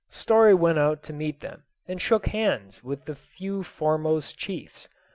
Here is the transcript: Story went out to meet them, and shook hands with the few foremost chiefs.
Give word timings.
Story 0.09 0.55
went 0.55 0.79
out 0.79 1.03
to 1.03 1.13
meet 1.13 1.41
them, 1.41 1.61
and 1.87 2.01
shook 2.01 2.25
hands 2.25 2.83
with 2.83 3.05
the 3.05 3.13
few 3.13 3.61
foremost 3.61 4.35
chiefs. 4.35 4.87